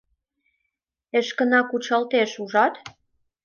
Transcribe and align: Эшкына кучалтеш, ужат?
Эшкына 1.17 1.59
кучалтеш, 1.69 2.31
ужат? 2.43 2.73